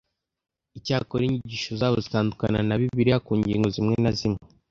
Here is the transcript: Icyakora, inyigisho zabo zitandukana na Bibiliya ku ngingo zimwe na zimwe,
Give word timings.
Icyakora, 0.77 1.23
inyigisho 1.25 1.71
zabo 1.79 1.95
zitandukana 2.05 2.59
na 2.67 2.75
Bibiliya 2.79 3.23
ku 3.25 3.31
ngingo 3.39 3.67
zimwe 3.75 3.95
na 4.03 4.11
zimwe, 4.17 4.39